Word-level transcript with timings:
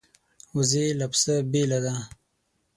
وزې 0.55 0.85
له 0.99 1.05
پسه 1.11 1.35
بېله 1.51 1.79
ده 1.85 1.93